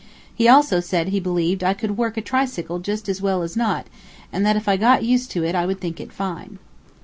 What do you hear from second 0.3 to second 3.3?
He also said he believed I could work a tricycle just as